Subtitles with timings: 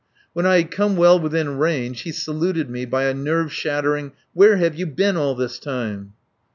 [0.33, 4.57] When I had come well within range he saluted me by a nerve shattering: "Where
[4.57, 6.13] have you been all this time?"